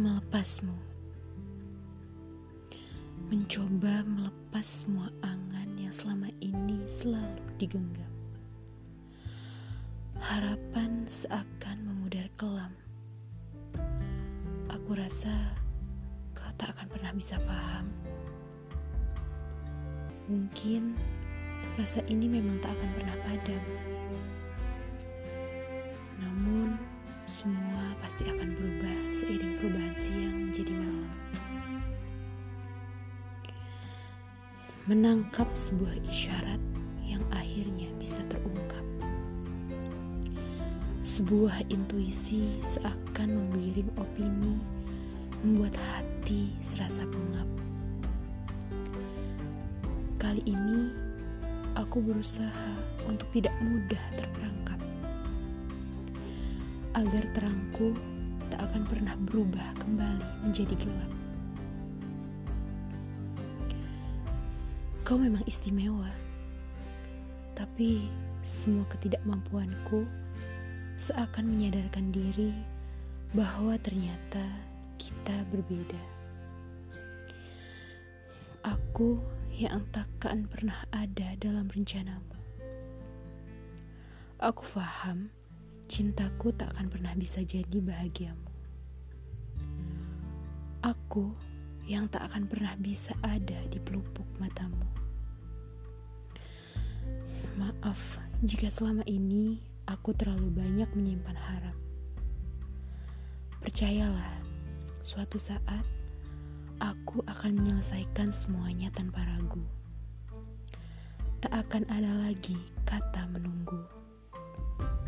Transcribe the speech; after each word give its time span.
melepasmu, 0.00 0.72
mencoba 3.28 4.00
melepas 4.08 4.64
semua 4.64 5.12
angan 5.20 5.76
yang 5.76 5.92
selama 5.92 6.32
ini 6.40 6.80
selalu 6.88 7.44
digenggam. 7.60 8.08
Harapan 10.16 11.04
seakan 11.04 11.84
memudar 11.84 12.32
kelam. 12.40 12.72
Aku 14.72 14.96
rasa 14.96 15.52
kau 16.32 16.48
tak 16.56 16.72
akan 16.72 16.88
pernah 16.96 17.12
bisa 17.12 17.36
paham. 17.44 17.92
Mungkin 20.32 20.96
rasa 21.76 22.00
ini 22.08 22.24
memang 22.24 22.56
tak 22.64 22.72
akan 22.72 22.90
pernah 22.96 23.16
padam. 23.20 23.64
Namun, 26.24 26.80
semua 27.28 27.69
pasti 28.10 28.26
akan 28.26 28.58
berubah 28.58 28.98
seiring 29.14 29.54
perubahan 29.62 29.94
siang 29.94 30.50
menjadi 30.50 30.74
malam. 30.74 31.10
Menangkap 34.90 35.46
sebuah 35.54 35.94
isyarat 36.10 36.58
yang 37.06 37.22
akhirnya 37.30 37.86
bisa 38.02 38.18
terungkap. 38.26 38.82
Sebuah 41.06 41.62
intuisi 41.70 42.58
seakan 42.66 43.30
menggiring 43.46 43.94
opini, 43.94 44.58
membuat 45.46 45.78
hati 45.78 46.50
serasa 46.66 47.06
pengap. 47.06 47.46
Kali 50.18 50.42
ini, 50.50 50.90
aku 51.78 52.02
berusaha 52.02 52.74
untuk 53.06 53.30
tidak 53.30 53.54
mudah 53.62 54.02
terperangkap 54.18 54.82
agar 56.94 57.22
terangku 57.34 57.94
tak 58.50 58.66
akan 58.66 58.82
pernah 58.86 59.14
berubah 59.14 59.78
kembali 59.78 60.26
menjadi 60.42 60.74
gelap. 60.74 61.12
Kau 65.06 65.18
memang 65.18 65.42
istimewa, 65.46 66.10
tapi 67.54 68.10
semua 68.42 68.86
ketidakmampuanku 68.90 70.06
seakan 70.98 71.50
menyadarkan 71.50 72.10
diri 72.10 72.52
bahwa 73.32 73.78
ternyata 73.78 74.44
kita 74.98 75.46
berbeda. 75.48 76.02
Aku 78.66 79.16
yang 79.54 79.80
takkan 79.94 80.44
pernah 80.50 80.84
ada 80.92 81.32
dalam 81.40 81.70
rencanamu. 81.70 82.36
Aku 84.40 84.64
faham 84.64 85.32
cintaku 85.90 86.54
tak 86.54 86.70
akan 86.78 86.86
pernah 86.86 87.10
bisa 87.18 87.42
jadi 87.42 87.82
bahagiamu. 87.82 88.46
Aku 90.86 91.34
yang 91.82 92.06
tak 92.06 92.30
akan 92.30 92.46
pernah 92.46 92.78
bisa 92.78 93.10
ada 93.26 93.58
di 93.66 93.82
pelupuk 93.82 94.24
matamu. 94.38 94.86
Maaf 97.58 98.22
jika 98.46 98.70
selama 98.70 99.02
ini 99.10 99.58
aku 99.90 100.14
terlalu 100.14 100.54
banyak 100.54 100.86
menyimpan 100.94 101.34
harap. 101.34 101.76
Percayalah, 103.58 104.38
suatu 105.02 105.42
saat 105.42 105.82
aku 106.78 107.20
akan 107.26 107.60
menyelesaikan 107.60 108.30
semuanya 108.30 108.94
tanpa 108.94 109.26
ragu. 109.26 109.66
Tak 111.42 111.50
akan 111.66 111.82
ada 111.90 112.14
lagi 112.24 112.56
kata 112.86 113.26
menunggu. 113.26 113.99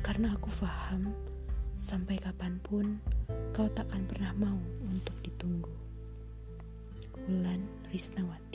Karena 0.00 0.32
aku 0.32 0.48
paham, 0.56 1.12
sampai 1.76 2.16
kapan 2.18 2.58
pun 2.64 2.98
kau 3.52 3.68
takkan 3.70 4.08
pernah 4.08 4.32
mau 4.34 4.58
untuk 4.88 5.14
ditunggu. 5.20 5.70
Wulan 7.28 7.60
Risnawati 7.92 8.47